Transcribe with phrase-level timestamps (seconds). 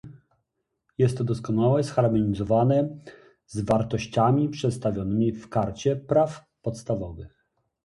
[0.97, 2.97] Jest to doskonale zharmonizowane
[3.47, 7.45] z wartościami przedstawionymi w karcie praw podstawowych